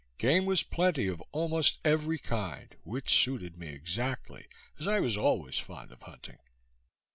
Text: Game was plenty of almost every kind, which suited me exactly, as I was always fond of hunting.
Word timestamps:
Game 0.17 0.47
was 0.47 0.63
plenty 0.63 1.05
of 1.07 1.21
almost 1.31 1.77
every 1.85 2.17
kind, 2.17 2.75
which 2.83 3.13
suited 3.23 3.55
me 3.59 3.67
exactly, 3.69 4.47
as 4.79 4.87
I 4.87 4.99
was 4.99 5.15
always 5.15 5.59
fond 5.59 5.91
of 5.91 6.01
hunting. 6.01 6.39